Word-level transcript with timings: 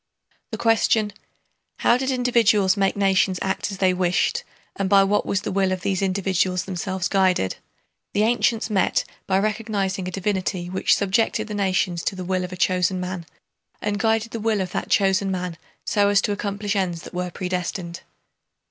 The 0.49 0.57
question: 0.57 1.13
how 1.81 1.95
did 1.95 2.09
individuals 2.09 2.75
make 2.75 2.95
nations 2.97 3.37
act 3.43 3.69
as 3.71 3.77
they 3.77 3.93
wished 3.93 4.43
and 4.75 4.89
by 4.89 5.03
what 5.03 5.27
was 5.27 5.41
the 5.41 5.51
will 5.51 5.71
of 5.71 5.81
these 5.81 6.01
individuals 6.01 6.65
themselves 6.65 7.07
guided? 7.07 7.57
the 8.13 8.23
ancients 8.23 8.71
met 8.71 9.03
by 9.27 9.37
recognizing 9.37 10.07
a 10.07 10.11
divinity 10.11 10.71
which 10.71 10.95
subjected 10.95 11.45
the 11.49 11.53
nations 11.53 12.03
to 12.05 12.15
the 12.15 12.25
will 12.25 12.43
of 12.43 12.51
a 12.51 12.57
chosen 12.57 12.99
man, 12.99 13.27
and 13.79 13.99
guided 13.99 14.31
the 14.31 14.39
will 14.39 14.59
of 14.59 14.71
that 14.71 14.89
chosen 14.89 15.29
man 15.29 15.55
so 15.85 16.09
as 16.09 16.19
to 16.21 16.31
accomplish 16.31 16.75
ends 16.75 17.03
that 17.03 17.13
were 17.13 17.29
predestined. 17.29 18.01